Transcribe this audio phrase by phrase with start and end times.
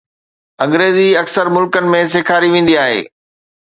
[0.63, 3.01] انگريزي اڪثر ملڪن ۾ سيکاري ويندي آهي.